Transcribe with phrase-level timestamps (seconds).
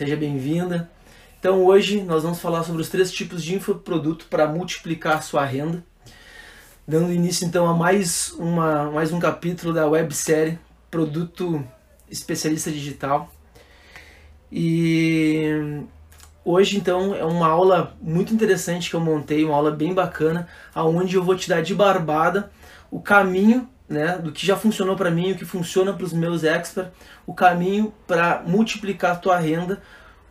[0.00, 0.90] seja bem-vinda.
[1.38, 5.84] Então hoje nós vamos falar sobre os três tipos de infoproduto para multiplicar sua renda.
[6.88, 10.58] Dando início então a mais, uma, mais um capítulo da websérie
[10.90, 11.62] Produto
[12.10, 13.30] Especialista Digital.
[14.50, 15.82] E
[16.46, 21.14] hoje então é uma aula muito interessante que eu montei, uma aula bem bacana, aonde
[21.14, 22.50] eu vou te dar de barbada
[22.90, 26.44] o caminho né, do que já funcionou para mim, o que funciona para os meus
[26.44, 26.92] experts,
[27.26, 29.82] o caminho para multiplicar a tua renda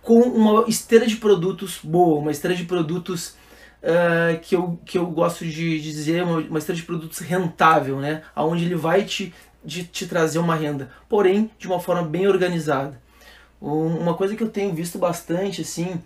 [0.02, 3.35] com uma esteira de produtos boa, uma esteira de produtos
[3.84, 8.23] uh, que, eu, que eu gosto de, dizer, uma, uma esteira de produtos rentável, né,
[8.34, 13.02] onde ele vai te, de, te trazer uma renda, porém de uma forma bem organizada.
[13.60, 16.02] Uma coisa que eu tenho visto bastante, assim,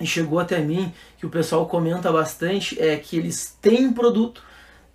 [0.00, 4.42] e chegou até mim, que o pessoal comenta bastante, é que eles têm produto,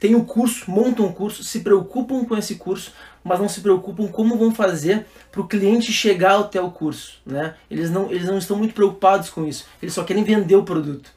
[0.01, 2.91] têm um curso, montam um curso, se preocupam com esse curso,
[3.23, 7.21] mas não se preocupam como vão fazer para o cliente chegar até o curso.
[7.23, 7.53] Né?
[7.69, 11.11] Eles, não, eles não estão muito preocupados com isso, eles só querem vender o produto.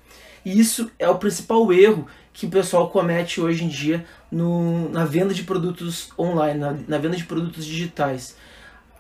[0.45, 5.07] E isso é o principal erro que o pessoal comete hoje em dia no, na
[5.07, 8.37] venda de produtos online, na, na venda de produtos digitais.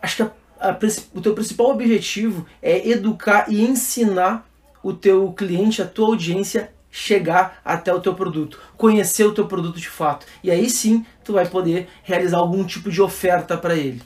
[0.00, 0.78] Acho que a, a,
[1.12, 4.48] o teu principal objetivo é educar e ensinar
[4.82, 9.80] o teu cliente, a tua audiência chegar até o teu produto, conhecer o teu produto
[9.80, 10.24] de fato.
[10.44, 14.00] E aí sim, tu vai poder realizar algum tipo de oferta para ele.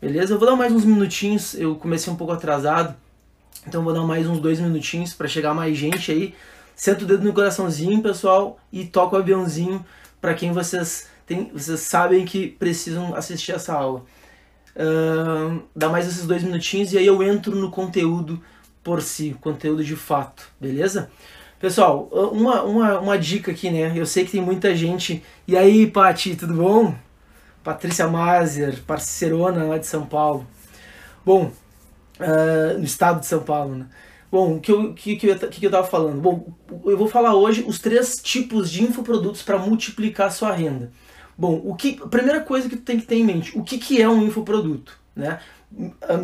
[0.00, 0.34] Beleza?
[0.34, 2.96] Eu vou dar mais uns minutinhos, eu comecei um pouco atrasado,
[3.64, 6.34] então vou dar mais uns dois minutinhos para chegar mais gente aí.
[6.74, 9.86] Senta o dedo no coraçãozinho, pessoal, e toca o aviãozinho
[10.20, 14.04] para quem vocês, tem, vocês sabem que precisam assistir essa aula.
[14.74, 18.42] Uh, dá mais esses dois minutinhos e aí eu entro no conteúdo
[18.82, 21.10] por si, conteúdo de fato, beleza?
[21.58, 23.92] Pessoal, uma, uma, uma dica aqui, né?
[23.94, 25.24] Eu sei que tem muita gente.
[25.46, 26.94] E aí, Pati, tudo bom?
[27.64, 30.46] Patrícia Mazer, parceirona lá de São Paulo.
[31.26, 31.50] Bom,
[32.20, 33.86] uh, no estado de São Paulo, né?
[34.30, 36.20] Bom, o que eu, que, que, eu, que eu tava falando?
[36.20, 36.46] Bom,
[36.84, 40.92] eu vou falar hoje os três tipos de infoprodutos para multiplicar sua renda.
[41.36, 43.78] Bom, o que, a primeira coisa que tu tem que ter em mente, o que,
[43.78, 44.98] que é um infoproduto?
[45.16, 45.40] Né?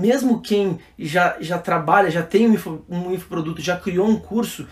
[0.00, 4.66] Mesmo quem já, já trabalha, já tem um, info, um infoproduto, já criou um curso,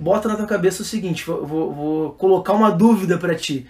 [0.00, 3.66] bota na tua cabeça o seguinte, vou, vou, colocar uma dúvida para ti.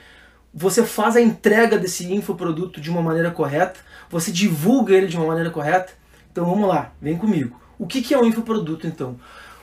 [0.54, 3.80] Você faz a entrega desse infoproduto de uma maneira correta?
[4.08, 5.92] Você divulga ele de uma maneira correta?
[6.30, 7.60] Então vamos lá, vem comigo.
[7.76, 9.18] O que, que é um infoproduto então?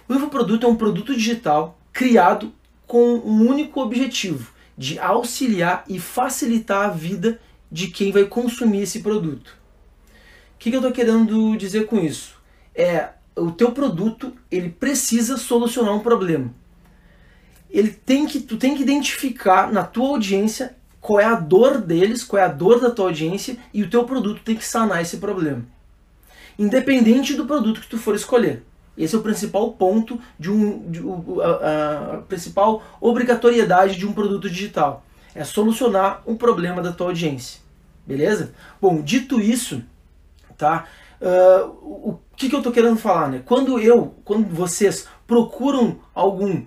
[0.09, 2.53] O infoproduto é um produto digital criado
[2.85, 7.39] com um único objetivo, de auxiliar e facilitar a vida
[7.71, 9.57] de quem vai consumir esse produto.
[10.55, 12.35] O que, que eu estou querendo dizer com isso?
[12.75, 16.51] É o teu produto ele precisa solucionar um problema.
[17.69, 22.23] Ele tem que tu tem que identificar na tua audiência qual é a dor deles,
[22.23, 25.17] qual é a dor da tua audiência e o teu produto tem que sanar esse
[25.17, 25.63] problema.
[26.57, 28.63] Independente do produto que tu for escolher.
[28.97, 31.01] Esse é o principal ponto de um de,
[31.41, 35.05] a, a principal obrigatoriedade de um produto digital.
[35.35, 37.61] É solucionar um problema da tua audiência.
[38.07, 38.53] Beleza?
[38.81, 39.83] Bom, dito isso,
[40.57, 40.87] tá?
[41.21, 43.29] Uh, o que, que eu estou querendo falar?
[43.29, 43.41] Né?
[43.43, 46.63] Quando eu, quando vocês procuram algum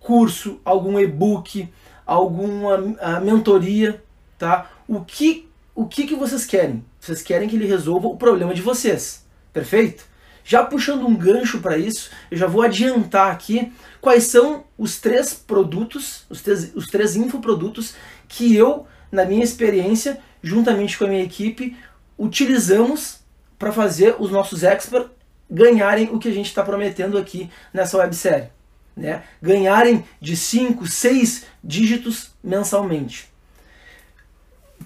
[0.00, 1.68] curso, algum e-book,
[2.06, 4.02] alguma uh, mentoria,
[4.38, 4.70] tá?
[4.88, 6.82] O que, o que, que vocês querem?
[6.98, 10.04] Vocês querem que ele resolva o problema de vocês, perfeito?
[10.42, 15.34] Já puxando um gancho para isso, eu já vou adiantar aqui quais são os três
[15.34, 17.94] produtos, os três, os três infoprodutos
[18.28, 21.76] que eu, na minha experiência, juntamente com a minha equipe,
[22.16, 23.25] utilizamos
[23.58, 25.10] para fazer os nossos experts
[25.50, 28.48] ganharem o que a gente está prometendo aqui nessa websérie.
[28.96, 29.22] Né?
[29.40, 33.30] Ganharem de 5, 6 dígitos mensalmente.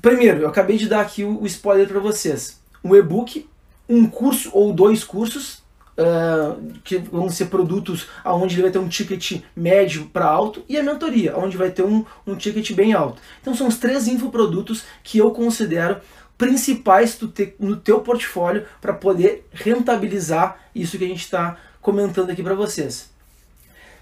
[0.02, 2.60] Primeiro, eu acabei de dar aqui o, spoiler para vocês.
[2.82, 3.48] Um e-book,
[3.88, 5.62] um curso ou dois cursos,
[5.98, 10.78] uh, que vão ser produtos onde ele vai ter um ticket médio para alto, e
[10.78, 13.20] a mentoria, onde vai ter um, um ticket bem alto.
[13.40, 16.00] Então são os três infoprodutos que eu considero
[16.40, 17.20] principais
[17.58, 23.10] no teu portfólio para poder rentabilizar isso que a gente está comentando aqui para vocês.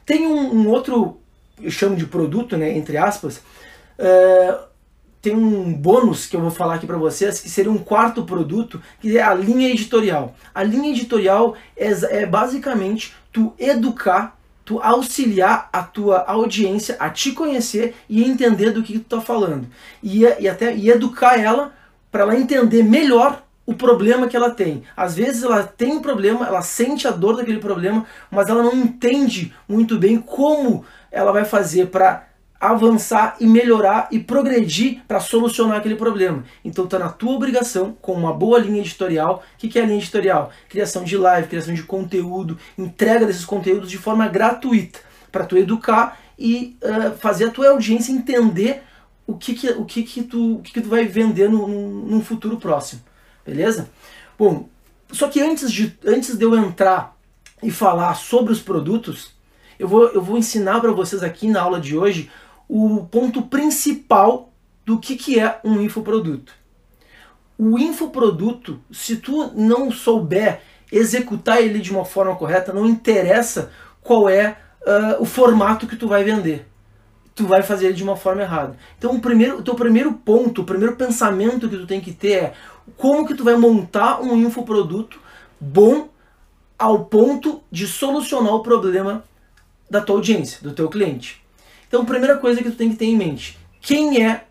[0.06, 1.19] Tem um, um, outro,
[1.61, 3.38] eu chamo de produto, né, entre aspas,
[3.99, 4.62] uh,
[5.20, 8.81] tem um bônus que eu vou falar aqui para vocês, que seria um quarto produto,
[9.00, 10.37] que é a linha editorial.
[10.55, 11.88] A linha editorial é,
[12.20, 18.85] é basicamente tu educar, tu auxiliar a tua audiência a te conhecer e entender do
[18.85, 19.67] que tu está falando.
[20.00, 21.76] E, e até e educar ela
[22.10, 24.82] para ela entender melhor o problema que ela tem.
[24.96, 28.75] Às vezes ela tem um problema, ela sente a dor daquele problema, mas ela não
[28.75, 32.28] entende muito bem como ela vai fazer para
[32.60, 36.44] avançar e melhorar e progredir para solucionar aquele problema.
[36.64, 39.44] Então está na tua obrigação, com uma boa linha editorial.
[39.54, 40.50] O que, que é a linha editorial?
[40.69, 44.99] Criação de live, criação de conteúdo, entrega desses conteúdos de forma gratuita
[45.31, 48.82] para tu educar e uh, fazer a tua audiência entender
[49.28, 52.22] o que, que, o que, que, tu, o que, que tu vai vender no, num
[52.22, 53.02] futuro próximo.
[53.44, 53.90] Beleza?
[54.38, 54.69] Bom,
[55.12, 57.14] só que antes de, antes de eu entrar
[57.62, 59.34] e falar sobre os produtos,
[59.78, 62.30] eu vou, eu vou ensinar para vocês aqui na aula de hoje
[62.66, 64.50] o ponto principal
[64.84, 66.54] do que, que é um infoproduto.
[67.58, 73.70] O infoproduto, se tu não souber executar ele de uma forma correta, não interessa
[74.00, 76.68] qual é uh, o formato que tu vai vender.
[77.38, 78.76] Tu vai fazer de uma forma errada.
[78.99, 82.32] Então o, primeiro, o teu primeiro ponto, o primeiro pensamento que tu tem que ter
[82.32, 82.55] é
[82.96, 85.20] como que tu vai montar um infoproduto
[85.61, 86.08] bom
[86.76, 89.23] ao ponto de solucionar o problema
[89.88, 91.40] da tua audiência, do teu cliente.
[91.87, 94.46] Então, a primeira coisa que tu tem que ter em mente, quem é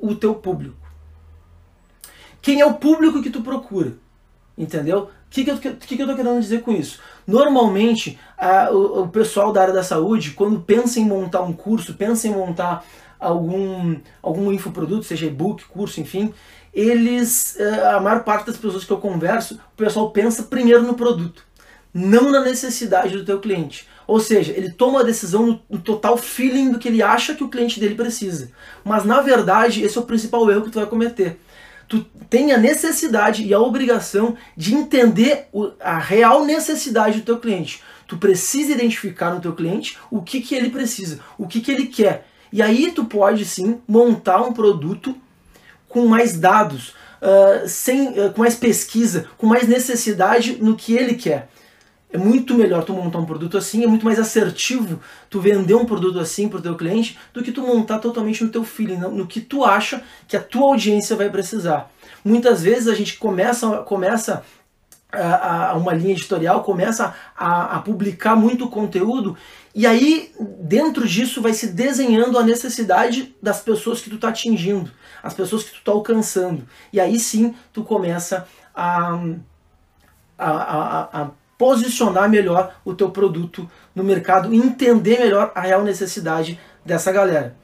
[0.00, 0.76] o teu público?
[2.40, 3.94] Quem é o público que tu procura?
[4.56, 5.10] Entendeu?
[5.32, 7.00] O que, que, eu, que, que eu tô querendo dizer com isso?
[7.26, 11.94] Normalmente, a, o, o, pessoal da área da saúde, quando pensa em montar um curso,
[11.94, 12.84] pensa em montar
[13.18, 16.34] algum, algum infoproduto, seja e-book, curso, enfim,
[16.74, 20.92] eles, eh, a maior parte das pessoas que eu converso, o pessoal pensa primeiro no
[20.92, 21.42] produto,
[21.94, 23.88] não na necessidade do teu cliente.
[24.06, 27.48] Ou seja, ele toma a decisão no, total feeling do que ele acha que o
[27.48, 28.50] cliente dele precisa.
[28.84, 31.40] Mas na verdade, esse é o principal erro que tu vai cometer.
[31.92, 32.00] Tu
[32.30, 35.48] tem a necessidade e a obrigação de entender
[35.78, 37.82] a real necessidade do teu cliente.
[38.08, 41.84] Tu precisa identificar no teu cliente o que, que ele precisa, o que, que ele
[41.84, 42.26] quer.
[42.50, 45.14] E aí tu pode sim montar um produto
[45.86, 51.12] com mais dados, uh, sem, uh, com mais pesquisa, com mais necessidade no que ele
[51.12, 51.50] quer.
[52.12, 55.00] É muito melhor tu montar um produto assim, é muito mais assertivo
[55.30, 58.50] tu vender um produto assim para o teu cliente do que tu montar totalmente no
[58.50, 61.90] teu feeling, no que tu acha que a tua audiência vai precisar.
[62.22, 64.44] Muitas vezes a gente começa, começa
[65.10, 69.36] a, a uma linha editorial, começa a, a publicar muito conteúdo
[69.74, 74.90] e aí dentro disso vai se desenhando a necessidade das pessoas que tu está atingindo,
[75.22, 76.68] as pessoas que tu está alcançando.
[76.92, 79.18] E aí sim tu começa a,
[80.38, 81.30] a, a, a
[81.62, 87.54] posicionar melhor o teu produto no mercado e entender melhor a real necessidade dessa galera.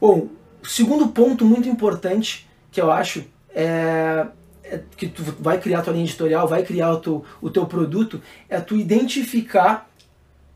[0.00, 0.28] Bom,
[0.62, 3.22] segundo ponto muito importante que eu acho
[3.54, 4.26] é,
[4.64, 7.66] é que tu vai criar a tua linha editorial, vai criar o teu, o teu
[7.66, 8.18] produto,
[8.48, 9.90] é tu identificar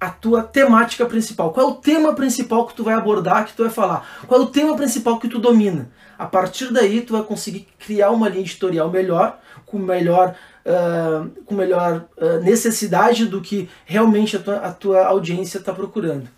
[0.01, 1.53] a tua temática principal.
[1.53, 4.07] Qual é o tema principal que tu vai abordar, que tu vai falar?
[4.27, 5.91] Qual é o tema principal que tu domina?
[6.17, 11.55] A partir daí tu vai conseguir criar uma linha editorial melhor, com melhor uh, com
[11.55, 16.29] melhor uh, necessidade do que realmente a tua, a tua audiência está procurando.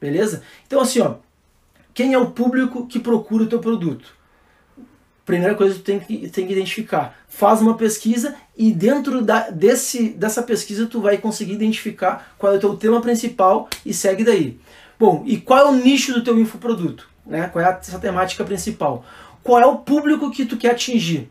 [0.00, 0.42] Beleza?
[0.66, 1.14] Então, assim, ó,
[1.94, 4.14] quem é o público que procura o teu produto?
[5.24, 7.16] Primeira coisa que tu tem que, tem que identificar.
[7.28, 12.56] Faz uma pesquisa e dentro da, desse, dessa pesquisa tu vai conseguir identificar qual é
[12.56, 14.58] o teu tema principal e segue daí.
[14.98, 17.08] Bom, e qual é o nicho do teu infoproduto?
[17.26, 17.48] Né?
[17.48, 19.04] Qual é essa temática principal?
[19.42, 21.30] Qual é o público que tu quer atingir?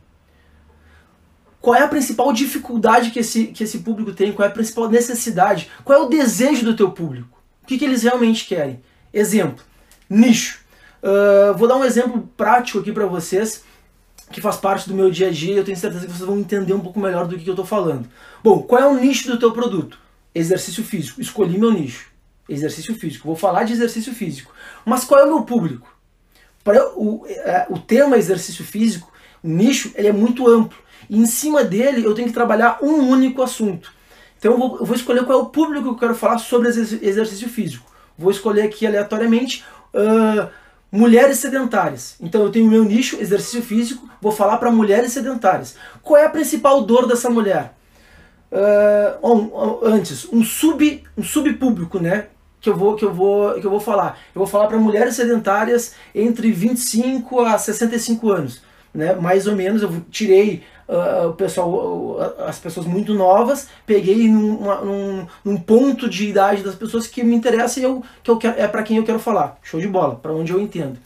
[1.59, 4.31] Qual é a principal dificuldade que esse, que esse público tem?
[4.31, 5.71] Qual é a principal necessidade?
[5.83, 7.39] Qual é o desejo do teu público?
[7.63, 8.83] O que, que eles realmente querem?
[9.11, 9.63] Exemplo,
[10.07, 10.59] nicho.
[11.01, 13.63] Uh, vou dar um exemplo prático aqui para vocês,
[14.31, 15.55] que faz parte do meu dia a dia.
[15.55, 18.07] Eu tenho certeza que vocês vão entender um pouco melhor do que, eu estou falando.
[18.43, 19.99] Bom, qual é o nicho do teu produto?
[20.33, 21.21] Exercício físico.
[21.21, 22.07] Escolhi meu nicho.
[22.47, 23.27] Exercício físico.
[23.27, 24.53] Vou falar de exercício físico.
[24.85, 25.87] Mas qual é o meu público?
[26.63, 29.11] Para o, é, o tema exercício físico,
[29.43, 30.77] o nicho, ele é muito amplo.
[31.09, 33.93] E em cima dele eu tenho que trabalhar um único assunto.
[34.37, 36.69] Então eu vou, eu vou escolher qual é o público que eu quero falar sobre
[36.69, 37.89] exercício físico.
[38.17, 39.63] Vou escolher aqui aleatoriamente
[39.93, 40.49] uh,
[40.91, 42.15] mulheres sedentárias.
[42.19, 45.75] Então eu tenho meu nicho, exercício físico, vou falar para mulheres sedentárias.
[46.01, 47.73] Qual é a principal dor dessa mulher?
[48.51, 52.27] Uh, antes, um sub um subpúblico, né?
[52.61, 54.17] Que eu vou que eu vou que eu vou falar.
[54.33, 58.61] Eu vou falar para mulheres sedentárias entre 25 a 65 anos,
[58.93, 59.13] né?
[59.13, 64.59] Mais ou menos eu tirei uh, o pessoal, uh, as pessoas muito novas, peguei num,
[64.83, 68.59] num, num, ponto de idade das pessoas que me interessa e eu, que eu quero,
[68.59, 69.57] é para quem eu quero falar.
[69.63, 70.97] Show de bola, para onde eu entendo.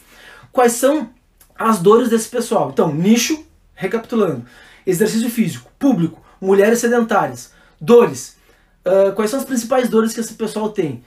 [0.51, 1.09] Quais são
[1.57, 2.69] as dores desse pessoal?
[2.71, 3.43] Então, nicho,
[3.75, 4.45] recapitulando:
[4.85, 8.37] exercício físico, público, mulheres sedentárias, dores.
[8.85, 11.03] Uh, quais são as principais dores que esse pessoal tem?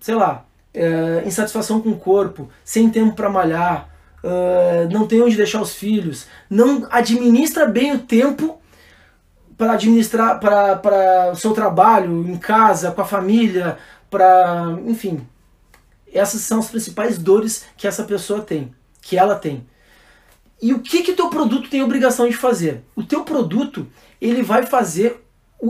[0.00, 3.90] Sei lá, uh, insatisfação com o corpo, sem tempo para malhar,
[4.26, 8.60] uh, não tem onde deixar os filhos, não administra bem o tempo
[9.56, 13.78] para administrar para o seu trabalho, em casa, com a família,
[14.10, 14.76] para.
[14.86, 15.26] enfim.
[16.12, 19.66] Essas são as principais dores que essa pessoa tem, que ela tem.
[20.60, 22.82] E o que que teu produto tem obrigação de fazer?
[22.94, 23.86] O teu produto,
[24.20, 25.22] ele vai fazer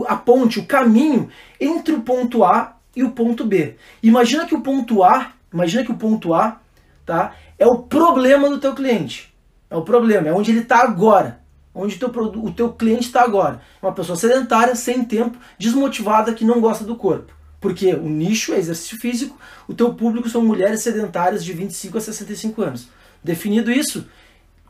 [0.07, 3.75] a ponte, o caminho entre o ponto A e o ponto B.
[4.01, 6.59] Imagina que o ponto A, imagina que o ponto A,
[7.05, 9.33] tá, é o problema do teu cliente.
[9.69, 11.41] É o problema, é onde ele está agora.
[11.73, 13.61] Onde o teu, o teu cliente está agora.
[13.81, 17.33] Uma pessoa sedentária, sem tempo, desmotivada, que não gosta do corpo.
[17.59, 19.37] Porque o nicho é exercício físico,
[19.67, 22.87] o teu público são mulheres sedentárias de 25 a 65 anos.
[23.23, 24.07] Definido isso,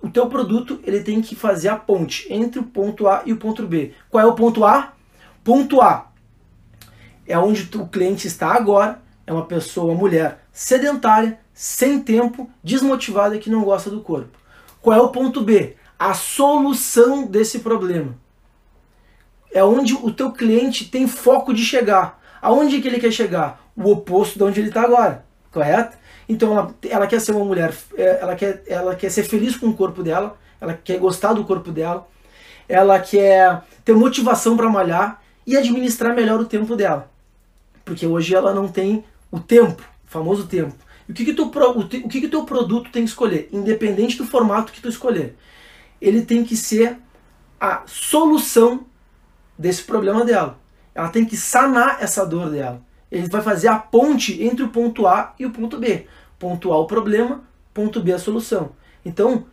[0.01, 3.37] o teu produto ele tem que fazer a ponte entre o ponto A e o
[3.37, 3.93] ponto B.
[4.09, 4.93] Qual é o ponto A?
[5.43, 6.11] Ponto A
[7.27, 13.35] é onde o cliente está agora, é uma pessoa, uma mulher sedentária, sem tempo, desmotivada
[13.35, 14.37] e que não gosta do corpo.
[14.79, 15.75] Qual é o ponto B?
[15.97, 18.15] A solução desse problema.
[19.51, 22.21] É onde o teu cliente tem foco de chegar.
[22.43, 23.59] Aonde que ele quer chegar?
[23.75, 25.97] O oposto de onde ele está agora, correto?
[26.29, 29.67] Então ela, ela quer ser uma mulher, é, ela quer, ela quer ser feliz com
[29.69, 32.07] o corpo dela, ela quer gostar do corpo dela,
[32.69, 37.09] ela quer ter motivação para malhar e administrar melhor o tempo dela.
[37.83, 40.86] Porque hoje ela não tem o tempo, o famoso tempo.
[41.09, 43.49] O que, que, o que, que teu produto tem que escolher?
[43.51, 45.35] Independente do formato que tu escolher.
[46.01, 46.97] Ele tem que ser
[47.59, 48.85] a solução
[49.57, 50.59] desse problema dela.
[50.93, 52.81] Ela tem que sanar essa dor dela.
[53.11, 56.07] Ele vai fazer a ponte entre o ponto A e o ponto B.
[56.37, 57.41] Ponto A o problema,
[57.73, 58.71] ponto B a solução.
[59.05, 59.45] Então,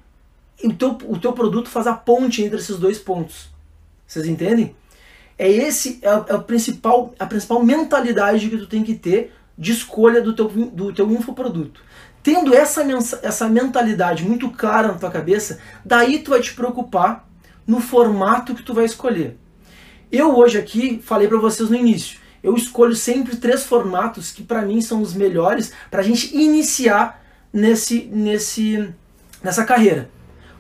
[0.63, 3.49] o teu, o teu produto faz a ponte entre esses dois pontos.
[4.07, 4.75] Vocês entendem?
[5.39, 9.73] É esse é, a, é principal a principal mentalidade que tu tem que ter de
[9.73, 11.81] escolha do teu, do teu infoproduto.
[12.23, 12.83] Tendo essa,
[13.23, 17.29] essa mentalidade muito clara na tua cabeça, daí tu vai te preocupar
[17.67, 19.37] no formato que tu vai escolher.
[20.11, 24.63] Eu hoje aqui falei para vocês no início, eu escolho sempre três formatos que para
[24.63, 28.93] mim são os melhores para a gente iniciar nesse, nesse,
[29.43, 30.11] nessa carreira.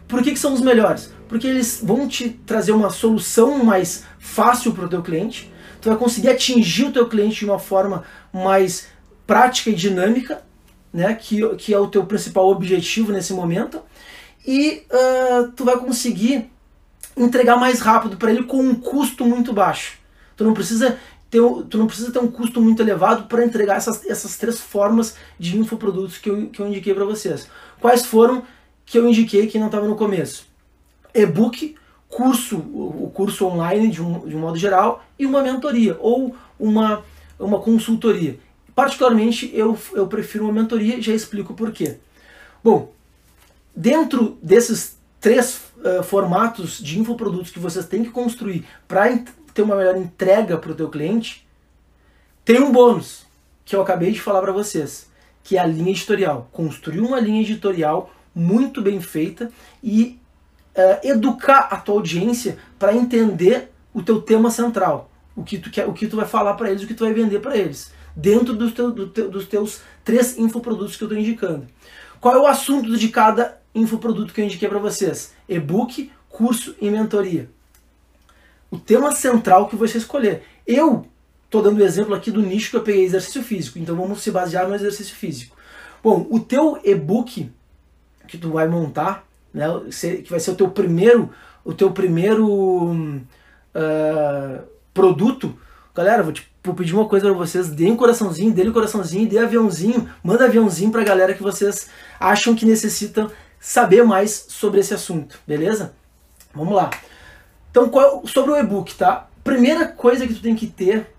[0.08, 1.12] Por que, que são os melhores?
[1.28, 5.52] Porque eles vão te trazer uma solução mais fácil para o teu cliente,
[5.84, 8.88] tu vai conseguir atingir o teu cliente de uma forma mais
[9.26, 10.42] prática e dinâmica,
[10.90, 13.82] né, que, que é o teu principal objetivo nesse momento,
[14.46, 16.50] e uh, tu vai conseguir
[17.14, 19.98] entregar mais rápido para ele com um custo muito baixo.
[20.34, 20.98] Tu não precisa
[21.30, 25.16] ter, tu não precisa ter um custo muito elevado para entregar essas, essas três formas
[25.38, 27.46] de infoprodutos que eu, que eu indiquei para vocês.
[27.78, 28.42] Quais foram
[28.86, 30.46] que eu indiquei que não estava no começo?
[31.12, 31.76] E-book,
[32.08, 37.02] curso, o curso online de um, de um modo geral, e uma mentoria ou uma,
[37.38, 38.38] uma consultoria.
[38.74, 41.96] Particularmente, eu, eu prefiro uma mentoria já explico por quê.
[42.62, 42.92] Bom,
[43.74, 49.18] dentro desses três uh, formatos de infoprodutos que vocês têm que construir para
[49.52, 51.46] ter uma melhor entrega para o teu cliente,
[52.44, 53.24] tem um bônus
[53.64, 55.08] que eu acabei de falar para vocês,
[55.42, 56.48] que é a linha editorial.
[56.52, 59.50] Construir uma linha editorial muito bem feita
[59.82, 60.18] e
[60.76, 65.86] uh, educar a tua audiência para entender o teu tema central, o que tu quer,
[65.86, 68.54] o que tu vai falar para eles, o que tu vai vender para eles, dentro
[68.54, 71.66] do teu, do teu, dos teus três infoprodutos que eu estou indicando.
[72.20, 75.34] Qual é o assunto de cada infoproduto que eu indiquei para vocês?
[75.48, 77.48] E-book, curso e mentoria
[78.74, 80.42] o tema central que você escolher.
[80.66, 81.06] Eu
[81.44, 84.32] estou dando o exemplo aqui do nicho que eu peguei exercício físico, então vamos se
[84.32, 85.56] basear no exercício físico.
[86.02, 87.52] Bom, o teu e-book
[88.26, 89.66] que tu vai montar, né,
[90.22, 91.30] que vai ser o teu primeiro,
[91.64, 93.20] o teu primeiro uh,
[94.92, 95.56] produto,
[95.94, 99.28] galera, vou, te, vou pedir uma coisa para vocês, dê um coraçãozinho, dê um coraçãozinho,
[99.28, 103.30] dê aviãozinho, manda aviãozinho para a galera que vocês acham que necessitam
[103.60, 105.94] saber mais sobre esse assunto, beleza?
[106.52, 106.90] Vamos lá.
[107.70, 109.28] Então, qual, sobre o e-book, tá?
[109.42, 111.14] Primeira coisa que tu tem que ter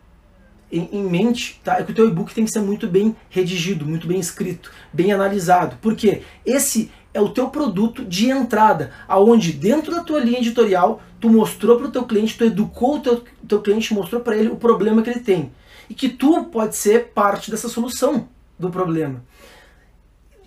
[0.72, 1.80] em, em, mente, tá?
[1.80, 5.12] É que o teu e-book tem que ser muito bem redigido, muito bem escrito, bem
[5.12, 5.78] analisado.
[5.82, 11.30] Porque esse é o teu produto de entrada, aonde dentro da tua linha editorial tu
[11.30, 14.58] mostrou para o teu cliente, tu educou o teu, teu cliente, mostrou para ele o
[14.58, 15.52] problema que ele tem.
[15.90, 18.28] E que tu pode ser parte dessa solução
[18.60, 19.24] do problema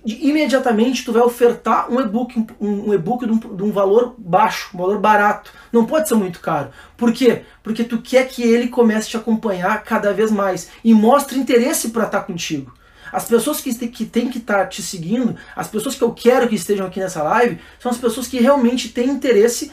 [0.05, 4.71] imediatamente tu vai ofertar um e-book, um, um e-book de, um, de um, valor baixo,
[4.75, 5.53] um valor barato.
[5.73, 6.71] Não pode ser muito caro.
[6.97, 7.43] Por quê?
[7.63, 11.91] Porque tu quer que ele comece a te acompanhar cada vez mais e mostre interesse
[11.91, 12.73] para estar contigo.
[13.13, 16.49] As pessoas que, que têm que estar tá te seguindo, as pessoas que eu quero
[16.49, 19.73] que estejam aqui nessa live, são as pessoas que realmente têm interesse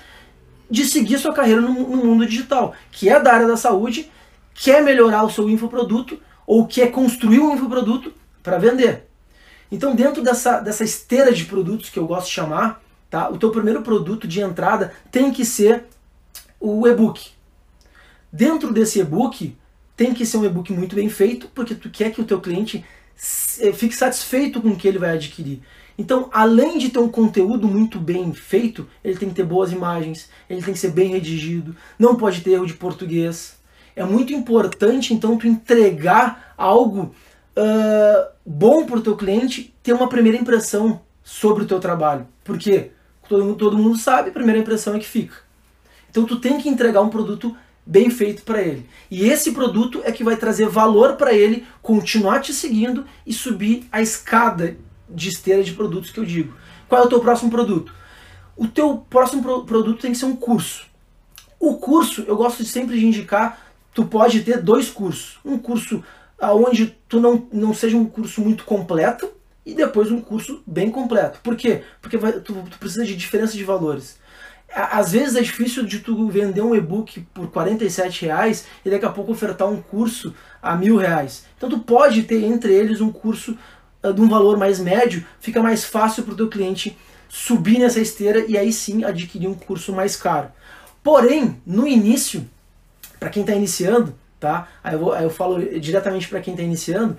[0.70, 4.12] de seguir sua carreira no, no mundo digital, que é da área da saúde,
[4.54, 9.08] quer melhorar o seu infoproduto ou quer construir um infoproduto para vender.
[9.72, 13.51] Então, dentro dessa, dessa esteira de produtos que eu gosto de chamar, tá, o teu
[13.51, 15.86] primeiro produto de entrada tem que ser
[16.60, 17.32] o e-book.
[18.32, 19.56] Dentro desse e-book,
[19.96, 22.86] tem que ser um e-book muito bem feito, porque tu quer que o teu cliente
[23.15, 25.62] fique satisfeito com o que ele vai adquirir.
[25.98, 30.29] Então, além de ter um conteúdo muito bem feito, ele tem que ter boas imagens,
[30.50, 33.57] ele tem que ser bem redigido, não pode ter erro de português.
[33.95, 37.15] É muito importante, então, tu entregar algo
[37.55, 42.27] uh, bom para o teu cliente, ter uma primeira impressão sobre o teu trabalho.
[42.43, 42.91] Por quê?
[43.29, 45.36] Todo, todo mundo sabe, a primeira impressão é que fica.
[46.10, 47.55] Então, tu tem que entregar um produto
[47.86, 48.86] bem feito para ele.
[49.12, 53.86] E esse produto é que vai trazer valor para ele continuar te seguindo e subir
[53.92, 54.75] a escada
[55.08, 56.56] de esteira de produtos que eu digo.
[56.89, 57.94] Qual é o teu próximo produto?
[58.58, 60.88] O teu próximo pro produto tem que ser um curso.
[61.60, 63.62] O curso, eu gosto sempre de indicar,
[63.94, 65.38] tu pode ter dois cursos.
[65.46, 66.04] Um curso
[66.42, 69.30] onde tu não, não seja um curso muito completo
[69.63, 71.39] e depois um curso bem completo.
[71.44, 71.84] Por quê?
[72.01, 74.18] Porque vai, tu, tu precisa de diferença de valores
[74.75, 79.10] às vezes é difícil de tu vender um e-book por 47 reais e daqui a
[79.10, 81.46] pouco ofertar um curso a mil reais.
[81.58, 83.58] Então tu pode ter entre eles um curso
[84.03, 86.98] uh, de um valor mais médio, fica mais fácil para o teu cliente
[87.29, 90.50] subir nessa esteira e aí sim adquirir um curso mais caro.
[91.01, 92.46] Porém, no início,
[93.17, 94.67] para quem está iniciando, tá?
[94.84, 97.17] Aí eu, vou, aí eu falo diretamente para quem está iniciando,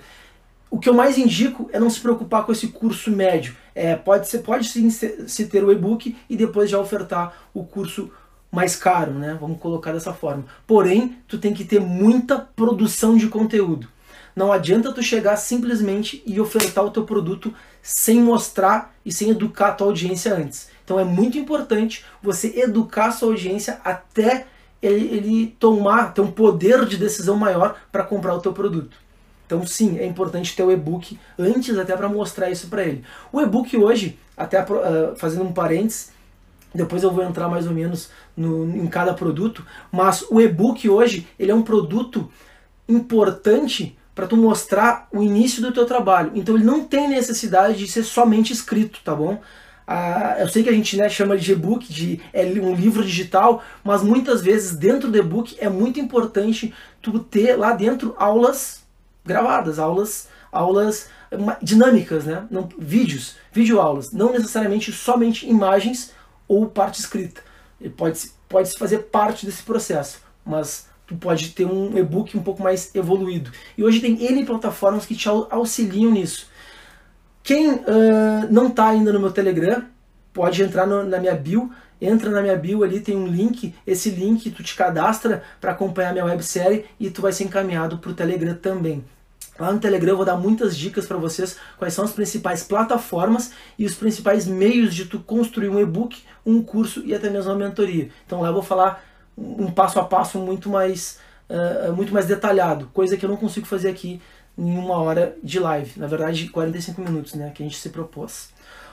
[0.69, 3.55] o que eu mais indico é não se preocupar com esse curso médio.
[3.73, 8.11] É, pode ser, pode sim se ter o e-book e depois já ofertar o curso
[8.51, 9.37] mais caro, né?
[9.39, 10.45] Vamos colocar dessa forma.
[10.65, 13.87] Porém, tu tem que ter muita produção de conteúdo.
[14.35, 19.69] Não adianta tu chegar simplesmente e ofertar o teu produto sem mostrar e sem educar
[19.69, 20.69] a tua audiência antes.
[20.83, 24.45] Então é muito importante você educar a sua audiência até
[24.81, 28.95] ele, ele tomar, ter um poder de decisão maior para comprar o teu produto.
[29.47, 33.03] Então, sim, é importante ter o e-book antes até para mostrar isso para ele.
[33.31, 36.11] O e-book hoje, até uh, fazendo um parênteses,
[36.75, 41.25] depois eu vou entrar mais ou menos no, em cada produto, mas o e-book hoje
[41.39, 42.29] ele é um produto
[42.87, 46.31] importante para tu mostrar o início do teu trabalho.
[46.35, 49.39] Então ele não tem necessidade de ser somente escrito, tá bom?
[49.87, 53.63] Ah, eu sei que a gente né, chama de e-book, de é um livro digital,
[53.83, 58.76] mas muitas vezes dentro do e-book é muito importante tu ter lá dentro aulas
[59.27, 61.09] gravadas, aulas, aulas
[61.61, 62.47] dinâmicas, né?
[62.49, 66.13] Não, vídeos, videoaulas, não necessariamente somente imagens
[66.47, 67.41] ou parte escrita.
[67.79, 72.63] Ele pode, pode fazer parte desse processo, mas tu pode ter um e-book um pouco
[72.63, 73.51] mais evoluído.
[73.77, 76.49] E hoje tem N plataformas que te auxiliam nisso.
[77.43, 77.81] Quem uh,
[78.49, 79.83] não está ainda no meu Telegram,
[80.33, 84.09] pode entrar no, na minha bio, entra na minha bio ali, tem um link, esse
[84.09, 88.13] link tu te cadastra para acompanhar minha websérie e tu vai ser encaminhado para o
[88.13, 89.03] Telegram também.
[89.59, 93.51] Lá no Telegram eu vou dar muitas dicas para vocês quais são as principais plataformas
[93.77, 97.57] e os principais meios de tu construir um e-book, um curso e até mesmo uma
[97.57, 98.09] mentoria.
[98.25, 99.03] Então lá eu vou falar
[99.37, 103.65] um passo a passo muito mais, uh, muito mais detalhado, coisa que eu não consigo
[103.65, 104.21] fazer aqui
[104.57, 108.49] em uma hora de live, na verdade 45 minutos, né, que a gente se propôs.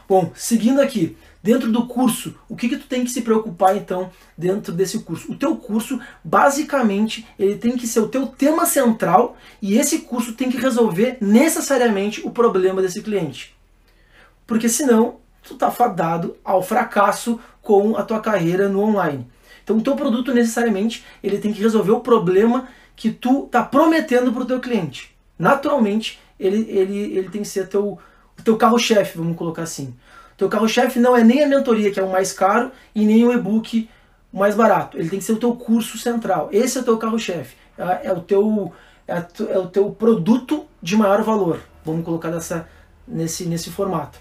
[0.06, 4.10] Bom, seguindo aqui, dentro do curso, o que, que tu tem que se preocupar então
[4.36, 5.30] dentro desse curso?
[5.30, 10.32] O teu curso, basicamente, ele tem que ser o teu tema central e esse curso
[10.32, 13.54] tem que resolver necessariamente o problema desse cliente.
[14.46, 19.26] Porque senão, tu tá fadado ao fracasso com a tua carreira no online.
[19.62, 24.32] Então, o teu produto necessariamente, ele tem que resolver o problema que tu tá prometendo
[24.32, 25.14] para o teu cliente.
[25.38, 27.98] Naturalmente, ele, ele, ele tem que ser teu
[28.42, 29.94] teu carro-chefe, vamos colocar assim.
[30.36, 33.32] Teu carro-chefe não é nem a mentoria, que é o mais caro, e nem o
[33.32, 33.88] e-book
[34.32, 34.98] mais barato.
[34.98, 36.48] Ele tem que ser o teu curso central.
[36.52, 37.56] Esse é o teu carro-chefe.
[37.78, 38.72] É, é, o teu,
[39.06, 41.60] é, é, o teu produto de maior valor.
[41.84, 42.68] Vamos colocar dessa,
[43.06, 44.18] nesse, nesse formato.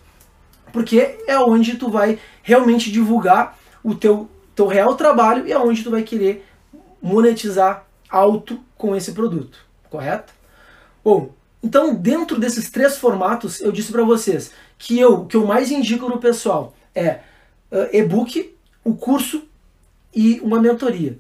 [0.72, 5.84] Porque é onde tu vai realmente divulgar o teu, teu real trabalho e é onde
[5.84, 6.46] tu vai querer
[7.02, 9.58] monetizar alto com esse produto.
[9.90, 10.34] Correto?
[11.04, 11.32] Bom,
[11.64, 16.10] então, dentro desses três formatos, eu disse para vocês que eu, que eu mais indico
[16.10, 17.22] no pessoal é
[17.72, 19.44] uh, e-book, o curso
[20.14, 21.18] e uma mentoria.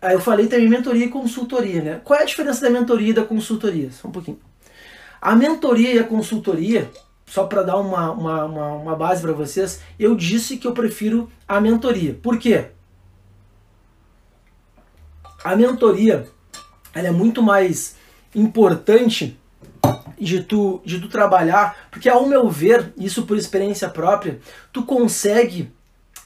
[0.00, 2.00] Aí eu falei também mentoria e consultoria, né?
[2.02, 3.90] Qual é a diferença da mentoria e da consultoria?
[3.92, 4.40] Só um pouquinho.
[5.20, 6.90] A mentoria e a consultoria,
[7.26, 11.30] só para dar uma, uma, uma, uma base para vocês, eu disse que eu prefiro
[11.46, 12.14] a mentoria.
[12.14, 12.68] Por quê?
[15.44, 16.26] A mentoria
[16.94, 17.96] ela é muito mais
[18.34, 19.38] importante
[20.22, 24.38] de tu, de tu trabalhar, porque ao meu ver, isso por experiência própria,
[24.72, 25.72] tu consegue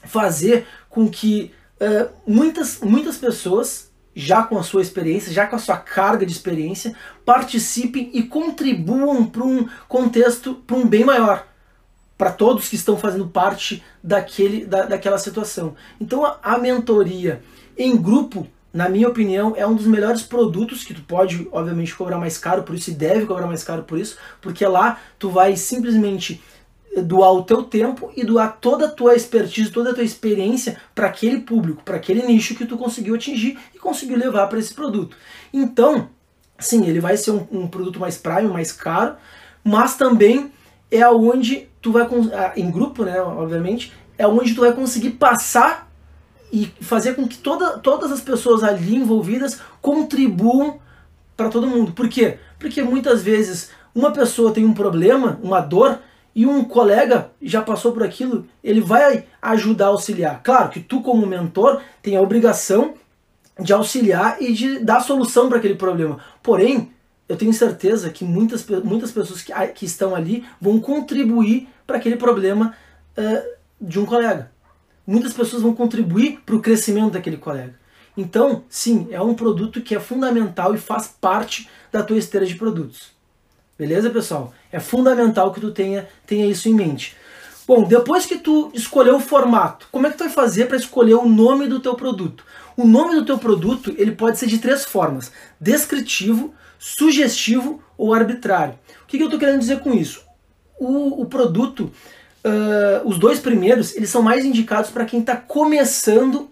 [0.05, 5.59] fazer com que uh, muitas, muitas pessoas, já com a sua experiência, já com a
[5.59, 11.47] sua carga de experiência, participem e contribuam para um contexto, para um bem maior,
[12.15, 15.75] para todos que estão fazendo parte daquele, da, daquela situação.
[15.99, 17.41] Então a, a mentoria
[17.75, 22.17] em grupo na minha opinião, é um dos melhores produtos que tu pode, obviamente, cobrar
[22.17, 25.55] mais caro por isso e deve cobrar mais caro por isso, porque lá tu vai
[25.55, 26.41] simplesmente
[27.01, 31.07] doar o teu tempo e doar toda a tua expertise, toda a tua experiência para
[31.07, 35.15] aquele público, para aquele nicho que tu conseguiu atingir e conseguiu levar para esse produto.
[35.53, 36.09] Então,
[36.59, 39.15] sim, ele vai ser um, um, produto mais premium, mais caro,
[39.63, 40.51] mas também
[40.89, 45.86] é onde tu vai ah, em grupo, né, obviamente, é onde tu vai conseguir passar
[46.51, 50.79] e fazer com que toda, todas as pessoas ali envolvidas contribuam
[51.35, 51.91] para todo mundo.
[51.91, 52.39] Por quê?
[52.57, 55.99] Porque muitas vezes uma pessoa tem um problema, uma dor,
[56.37, 60.41] e um colega já passou por aquilo, ele vai ajudar a auxiliar.
[60.43, 62.93] Claro que tu, como mentor, tem a obrigação
[63.59, 66.19] de auxiliar e de dar solução para aquele problema.
[66.43, 66.91] Porém,
[67.27, 72.17] eu tenho certeza que muitas, muitas pessoas que, que estão ali vão contribuir para aquele
[72.17, 72.75] problema
[73.17, 74.51] uh, de um colega.
[75.07, 77.73] Muitas pessoas vão contribuir para o crescimento daquele colega.
[78.17, 82.55] Então, sim, é um produto que é fundamental e faz parte da tua esteira de
[82.55, 83.11] produtos.
[83.77, 84.53] Beleza, pessoal?
[84.71, 87.15] É fundamental que tu tenha, tenha isso em mente.
[87.67, 91.13] Bom, depois que tu escolheu o formato, como é que tu vai fazer para escolher
[91.13, 92.43] o nome do teu produto?
[92.75, 98.79] O nome do teu produto ele pode ser de três formas: descritivo, sugestivo ou arbitrário.
[99.03, 100.23] O que, que eu estou querendo dizer com isso?
[100.79, 101.91] O, o produto,
[102.47, 106.49] uh, os dois primeiros, eles são mais indicados para quem está começando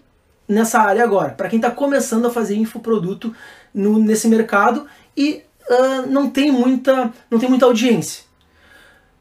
[0.48, 3.34] nessa área agora, para quem está começando a fazer infoproduto
[3.74, 8.24] no, nesse mercado e uh, não, tem muita, não tem muita audiência.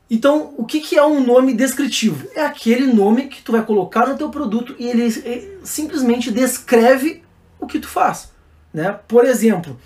[0.10, 2.28] Então, o que, que é um nome descritivo?
[2.36, 7.24] É aquele nome que tu vai colocar no teu produto e ele, ele simplesmente descreve
[7.60, 8.32] o que tu faz.
[8.72, 8.96] Né?
[9.08, 9.80] Por exemplo,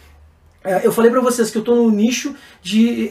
[0.62, 3.10] é, eu falei para vocês que eu estou no nicho de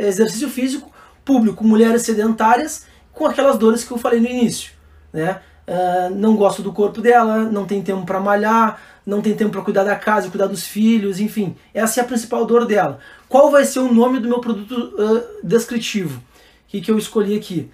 [0.00, 0.92] exercício físico
[1.24, 4.72] público, mulheres sedentárias com aquelas dores que eu falei no início.
[5.12, 5.40] Né?
[5.66, 9.62] Uh, não gosto do corpo dela, não tem tempo para malhar, não tem tempo para
[9.62, 11.56] cuidar da casa, cuidar dos filhos, enfim.
[11.72, 12.98] Essa é a principal dor dela.
[13.28, 16.18] Qual vai ser o nome do meu produto uh, descritivo?
[16.18, 16.22] O
[16.68, 17.70] que, que eu escolhi aqui?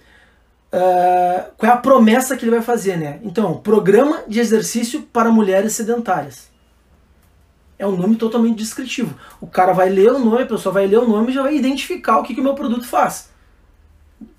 [0.71, 3.19] Uh, qual é a promessa que ele vai fazer, né?
[3.23, 6.49] Então, programa de exercício para mulheres sedentárias.
[7.77, 9.15] É um nome totalmente descritivo.
[9.41, 11.55] O cara vai ler o nome, a pessoa vai ler o nome e já vai
[11.55, 13.29] identificar o que, que o meu produto faz.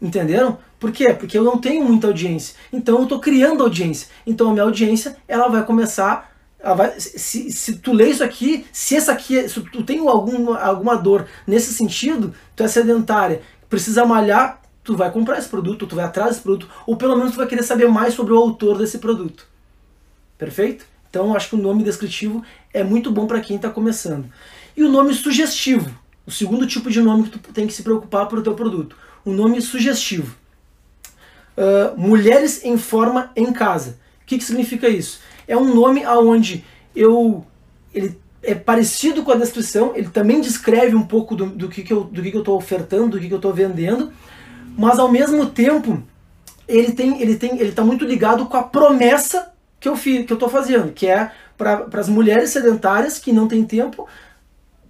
[0.00, 0.58] Entenderam?
[0.82, 1.14] Por quê?
[1.14, 2.56] Porque eu não tenho muita audiência.
[2.72, 4.08] Então eu estou criando audiência.
[4.26, 6.32] Então a minha audiência ela vai começar
[6.76, 10.94] Vai, se, se tu lê isso aqui, se essa aqui, se tu tem algum, alguma
[10.94, 16.04] dor nesse sentido, tu é sedentária, precisa malhar, tu vai comprar esse produto, tu vai
[16.04, 18.98] atrás desse produto, ou pelo menos tu vai querer saber mais sobre o autor desse
[18.98, 19.44] produto.
[20.38, 20.86] Perfeito?
[21.10, 24.26] Então acho que o nome descritivo é muito bom para quem está começando.
[24.76, 25.90] E o nome sugestivo,
[26.24, 28.96] o segundo tipo de nome que tu tem que se preocupar para o teu produto.
[29.24, 30.41] O nome sugestivo.
[31.56, 33.98] Uh, mulheres em forma em casa.
[34.22, 35.20] O que, que significa isso?
[35.46, 37.44] é um nome aonde eu
[37.94, 41.92] ele é parecido com a descrição, ele também descreve um pouco do, do que, que
[41.92, 44.12] eu do que, que eu estou ofertando, do que, que eu estou vendendo,
[44.76, 46.02] mas ao mesmo tempo
[46.66, 50.32] ele tem ele tem ele está muito ligado com a promessa que eu fiz, que
[50.32, 54.08] eu estou fazendo, que é para as mulheres sedentárias que não têm tempo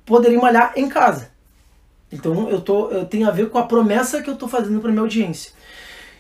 [0.07, 1.31] poderem malhar em casa.
[2.11, 4.91] Então eu tô eu tenho a ver com a promessa que eu estou fazendo para
[4.91, 5.53] minha audiência.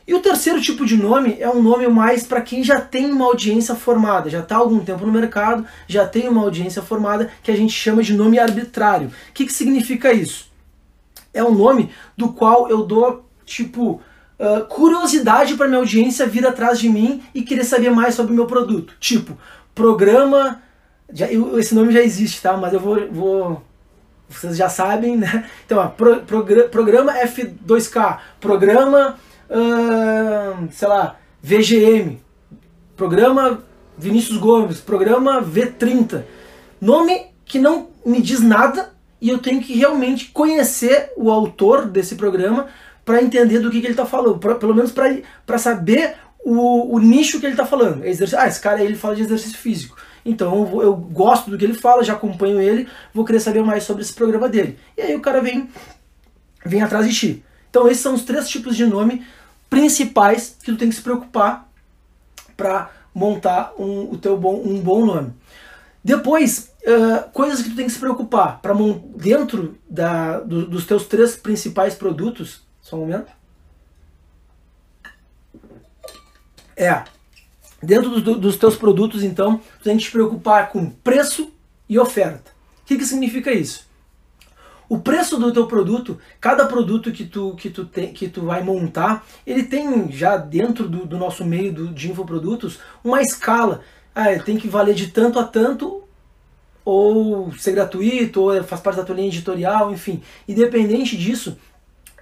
[0.07, 3.27] E o terceiro tipo de nome é um nome mais para quem já tem uma
[3.27, 7.57] audiência formada, já está algum tempo no mercado, já tem uma audiência formada, que a
[7.57, 9.09] gente chama de nome arbitrário.
[9.09, 10.51] O que, que significa isso?
[11.33, 14.01] É um nome do qual eu dou, tipo,
[14.39, 18.37] uh, curiosidade para minha audiência vir atrás de mim e querer saber mais sobre o
[18.37, 18.95] meu produto.
[18.99, 19.39] Tipo,
[19.75, 20.61] programa.
[21.13, 22.57] Já, eu, esse nome já existe, tá?
[22.57, 23.63] Mas eu vou, vou
[24.29, 25.49] vocês já sabem, né?
[25.65, 26.23] Então, ó, pro,
[26.71, 29.19] programa F2K, programa
[30.71, 32.21] sei lá, VGM,
[32.97, 33.63] programa
[33.99, 36.25] Vinícius Gomes, programa V30.
[36.81, 42.17] Nome que não me diz nada e eu tenho que realmente conhecer o autor desse
[42.17, 42.69] programa
[43.05, 46.99] para entender do que, que ele está falando, pra, pelo menos para saber o, o,
[46.99, 48.05] nicho que ele está falando.
[48.05, 49.97] Exercício, ah, esse cara ele fala de exercício físico.
[50.25, 53.85] Então eu, eu, gosto do que ele fala, já acompanho ele, vou querer saber mais
[53.85, 54.79] sobre esse programa dele.
[54.97, 55.69] E aí o cara vem,
[56.65, 57.45] vem atrás de ti.
[57.71, 59.25] Então esses são os três tipos de nome
[59.73, 61.67] principais que tu tem que se preocupar
[62.55, 65.33] para montar um, o teu bom, um bom nome.
[66.05, 68.75] Depois, uh, coisas que tu tem que se preocupar para
[69.17, 72.61] dentro da, do, dos teus três principais produtos.
[72.83, 73.33] Só um momento.
[76.77, 77.05] É,
[77.83, 81.51] dentro do, dos teus produtos, então, tu tem que te preocupar com preço
[81.89, 82.51] e oferta.
[82.83, 83.89] O que, que significa isso?
[84.93, 88.63] O preço do teu produto, cada produto que tu, que tu, tem, que tu vai
[88.63, 93.81] montar, ele tem já dentro do, do nosso meio do, de infoprodutos uma escala.
[94.15, 96.03] Ah, tem que valer de tanto a tanto
[96.85, 100.23] ou ser gratuito, ou faz parte da tua linha editorial, enfim.
[100.47, 101.57] Independente disso,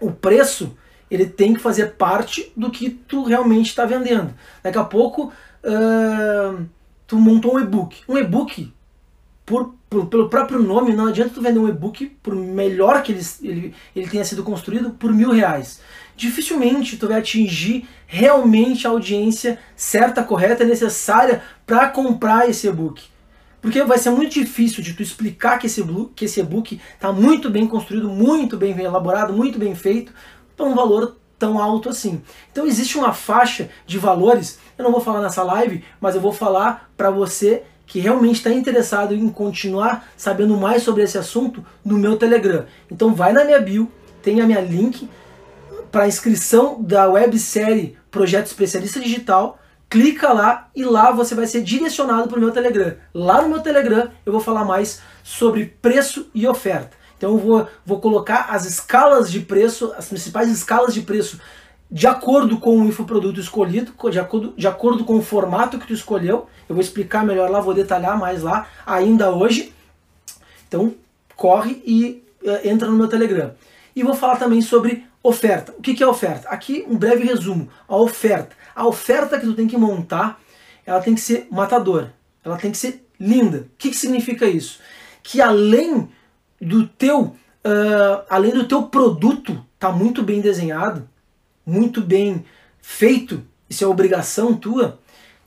[0.01, 0.77] o preço
[1.11, 4.33] ele tem que fazer parte do que tu realmente está vendendo.
[4.63, 5.33] Daqui a pouco
[5.65, 6.65] uh,
[7.05, 7.97] tu montou um e-book.
[8.09, 8.73] Um e-book,
[9.51, 13.27] por, por, pelo próprio nome, não adianta tu vender um e-book, por melhor que ele,
[13.43, 15.81] ele, ele tenha sido construído, por mil reais.
[16.17, 23.03] Dificilmente tu vai atingir realmente a audiência certa, correta, necessária para comprar esse e-book.
[23.61, 25.85] Porque vai ser muito difícil de tu explicar que esse,
[26.15, 30.13] que esse e-book está muito bem construído, muito bem elaborado, muito bem feito,
[30.57, 32.23] para um valor tão alto assim.
[32.53, 36.33] Então existe uma faixa de valores, eu não vou falar nessa live, mas eu vou
[36.33, 41.99] falar para você que realmente está interessado em continuar sabendo mais sobre esse assunto no
[41.99, 42.65] meu Telegram.
[42.89, 43.91] Então vai na minha bio,
[44.23, 45.11] tem a minha link
[45.91, 52.29] para inscrição da websérie Projeto Especialista Digital clica lá e lá você vai ser direcionado
[52.29, 52.95] para o meu Telegram.
[53.13, 56.97] Lá no meu Telegram eu vou falar mais sobre preço e oferta.
[57.19, 61.41] Então eu vou, vou colocar as escalas de preço, as principais escalas de preço
[61.91, 65.93] de acordo com o infoproduto escolhido, de acordo, de acordo com o formato que tu
[65.93, 66.47] escolheu.
[66.69, 69.73] Eu vou explicar melhor lá, vou detalhar mais lá ainda hoje.
[70.69, 70.95] Então
[71.35, 73.53] corre e uh, entra no meu Telegram.
[73.97, 75.75] E vou falar também sobre oferta.
[75.77, 76.49] O que, que é oferta?
[76.49, 77.69] Aqui um breve resumo.
[77.89, 80.41] A oferta a oferta que tu tem que montar,
[80.87, 83.59] ela tem que ser matadora, ela tem que ser linda.
[83.59, 84.81] O que, que significa isso?
[85.23, 86.09] Que além
[86.59, 91.07] do teu, uh, além do teu produto tá muito bem desenhado,
[91.65, 92.45] muito bem
[92.81, 94.99] feito, isso é obrigação tua,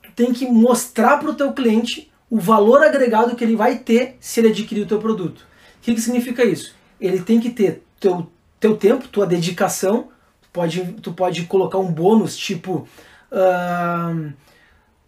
[0.02, 4.18] tu tem que mostrar para o teu cliente o valor agregado que ele vai ter
[4.20, 5.40] se ele adquirir o teu produto.
[5.40, 6.74] O que, que significa isso?
[7.00, 10.10] Ele tem que ter teu, teu tempo, tua dedicação,
[10.52, 12.88] pode, tu pode colocar um bônus tipo
[13.32, 14.34] uh,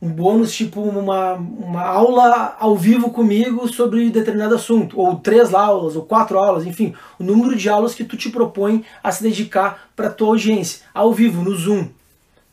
[0.05, 5.95] um bônus, tipo uma, uma aula ao vivo comigo sobre determinado assunto, ou três aulas,
[5.95, 9.89] ou quatro aulas, enfim, o número de aulas que tu te propõe a se dedicar
[9.95, 11.87] para tua audiência, ao vivo, no Zoom.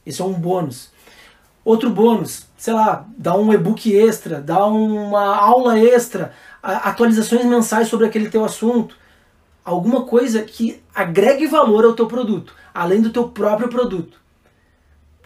[0.07, 0.91] Isso é um bônus.
[1.62, 8.07] Outro bônus, sei lá, dá um e-book extra, dá uma aula extra, atualizações mensais sobre
[8.07, 8.97] aquele teu assunto.
[9.62, 14.22] Alguma coisa que agregue valor ao teu produto, além do teu próprio produto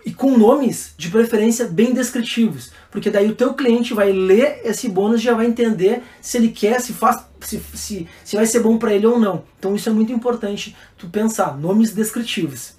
[0.07, 4.88] e com nomes de preferência bem descritivos, porque daí o teu cliente vai ler esse
[4.88, 8.61] bônus e já vai entender se ele quer, se faz, se, se, se vai ser
[8.61, 9.42] bom para ele ou não.
[9.59, 12.75] Então isso é muito importante tu pensar, nomes descritivos.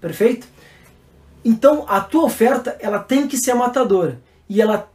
[0.00, 0.46] Perfeito?
[1.44, 4.88] Então a tua oferta ela tem que ser matadora e ela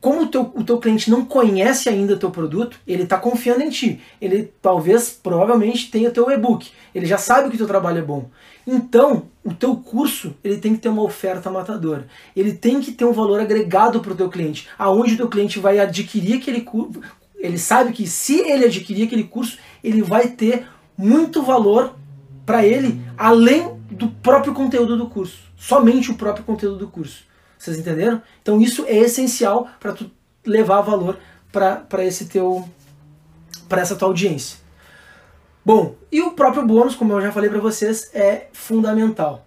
[0.00, 3.62] como o teu, o teu cliente não conhece ainda o teu produto, ele está confiando
[3.62, 4.00] em ti.
[4.20, 6.70] Ele talvez, provavelmente, tenha o teu e-book.
[6.94, 8.28] Ele já sabe que o teu trabalho é bom.
[8.66, 12.06] Então, o teu curso ele tem que ter uma oferta matadora.
[12.34, 15.58] Ele tem que ter um valor agregado para o teu cliente, aonde o teu cliente
[15.58, 17.00] vai adquirir aquele curso.
[17.36, 20.66] Ele sabe que se ele adquirir aquele curso, ele vai ter
[20.96, 21.94] muito valor
[22.46, 25.38] para ele, além do próprio conteúdo do curso.
[25.56, 27.24] Somente o próprio conteúdo do curso.
[27.64, 28.20] Vocês entenderam?
[28.42, 30.10] Então isso é essencial para tu
[30.44, 31.18] levar valor
[31.50, 32.68] para esse teu
[33.66, 34.58] para essa tua audiência.
[35.64, 39.46] Bom, e o próprio bônus, como eu já falei para vocês, é fundamental.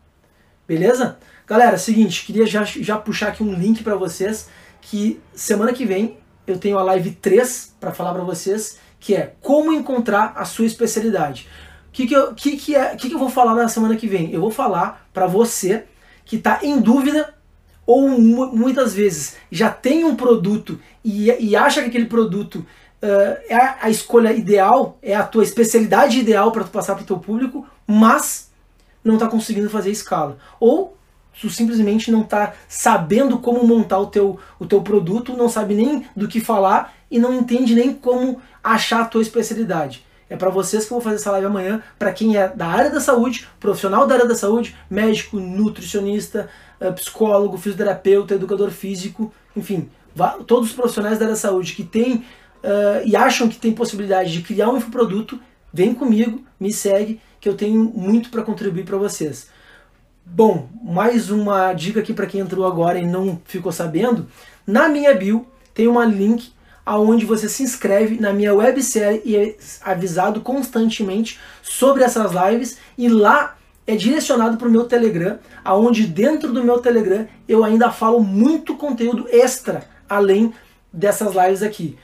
[0.68, 1.20] Beleza?
[1.46, 4.50] Galera, seguinte, queria já, já puxar aqui um link para vocês
[4.82, 9.36] que semana que vem eu tenho a live 3 para falar para vocês, que é
[9.42, 11.48] como encontrar a sua especialidade.
[11.90, 14.08] O que, que, eu, que, que, é, que, que eu vou falar na semana que
[14.08, 14.32] vem?
[14.32, 15.86] Eu vou falar para você
[16.26, 17.37] que está em dúvida
[17.88, 23.76] ou muitas vezes já tem um produto e, e acha que aquele produto uh, é
[23.82, 27.66] a escolha ideal, é a tua especialidade ideal para tu passar para o teu público,
[27.88, 28.52] mas
[29.02, 30.38] não está conseguindo fazer escala.
[30.60, 30.98] Ou
[31.40, 36.06] tu simplesmente não está sabendo como montar o teu, o teu produto, não sabe nem
[36.14, 40.06] do que falar e não entende nem como achar a tua especialidade.
[40.30, 42.90] É para vocês que eu vou fazer essa live amanhã, para quem é da área
[42.90, 46.50] da saúde, profissional da área da saúde, médico, nutricionista,
[46.96, 49.90] psicólogo, fisioterapeuta, educador físico, enfim,
[50.46, 54.32] todos os profissionais da área da saúde que têm uh, e acham que tem possibilidade
[54.32, 55.40] de criar um infoproduto,
[55.74, 59.50] vem comigo, me segue, que eu tenho muito para contribuir para vocês.
[60.26, 64.28] Bom, mais uma dica aqui para quem entrou agora e não ficou sabendo.
[64.66, 66.52] Na minha bio tem uma link
[66.86, 73.10] aonde você se inscreve na minha websérie e é avisado constantemente sobre essas lives e
[73.10, 73.57] lá
[73.88, 78.76] é direcionado para o meu Telegram, aonde dentro do meu Telegram eu ainda falo muito
[78.76, 80.54] conteúdo extra além
[80.92, 81.98] dessas lives aqui.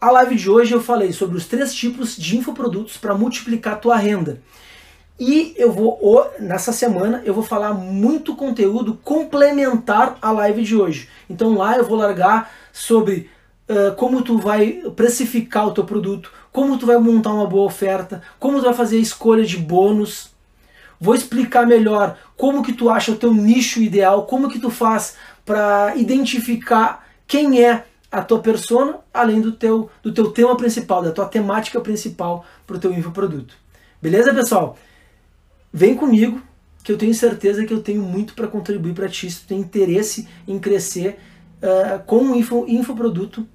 [0.00, 3.76] A live de hoje eu falei sobre os três tipos de infoprodutos para multiplicar a
[3.76, 4.40] tua renda.
[5.18, 11.10] E eu vou, nessa semana, eu vou falar muito conteúdo complementar à live de hoje.
[11.28, 13.28] Então lá eu vou largar sobre
[13.68, 18.22] uh, como tu vai precificar o teu produto, como tu vai montar uma boa oferta,
[18.38, 20.29] como tu vai fazer a escolha de bônus.
[21.00, 25.16] Vou explicar melhor como que tu acha o teu nicho ideal, como que tu faz
[25.44, 31.12] para identificar quem é a tua persona, além do teu, do teu tema principal, da
[31.12, 33.54] tua temática principal para o teu infoproduto.
[34.02, 34.76] Beleza, pessoal?
[35.72, 36.42] Vem comigo,
[36.82, 39.60] que eu tenho certeza que eu tenho muito para contribuir para ti, se tu tem
[39.60, 41.18] interesse em crescer
[41.62, 43.46] uh, com um info, infoproduto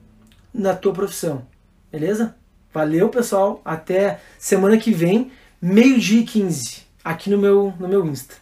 [0.54, 1.46] na tua profissão.
[1.92, 2.36] Beleza?
[2.74, 3.62] Valeu, pessoal.
[3.66, 5.32] Até semana que vem,
[5.62, 8.36] meio-dia e 15, aqui no meu, no meu Insta.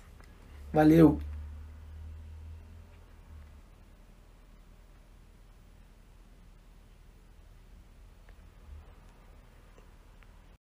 [0.71, 1.19] Valeu!